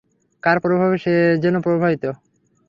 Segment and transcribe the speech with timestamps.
[0.43, 1.13] কার প্রভাবে সে
[1.43, 2.03] যেন প্রভাবিত।